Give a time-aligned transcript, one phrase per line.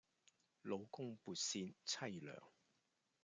[0.03, 0.05] 老公
[1.15, 2.39] 撥扇妻涼